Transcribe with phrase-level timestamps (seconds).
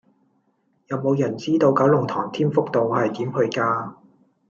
[0.87, 3.93] 有無人知道九龍塘添福道係點去㗎